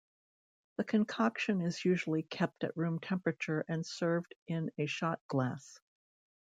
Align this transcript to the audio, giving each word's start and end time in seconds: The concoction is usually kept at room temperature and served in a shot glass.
The 0.77 0.83
concoction 0.83 1.61
is 1.61 1.85
usually 1.85 2.23
kept 2.23 2.63
at 2.63 2.75
room 2.75 2.97
temperature 2.99 3.63
and 3.67 3.85
served 3.85 4.33
in 4.47 4.71
a 4.75 4.87
shot 4.87 5.21
glass. 5.27 5.79